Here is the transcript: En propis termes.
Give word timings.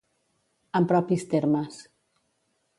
En 0.79 0.87
propis 0.93 1.27
termes. 1.35 1.79